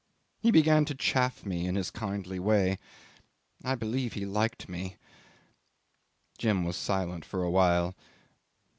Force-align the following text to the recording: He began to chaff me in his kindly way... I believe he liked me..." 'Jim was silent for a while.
He 0.39 0.49
began 0.49 0.83
to 0.85 0.95
chaff 0.95 1.45
me 1.45 1.67
in 1.67 1.75
his 1.75 1.91
kindly 1.91 2.39
way... 2.39 2.79
I 3.63 3.75
believe 3.75 4.13
he 4.13 4.25
liked 4.25 4.67
me..." 4.67 4.97
'Jim 6.39 6.63
was 6.63 6.75
silent 6.75 7.23
for 7.23 7.43
a 7.43 7.51
while. 7.51 7.93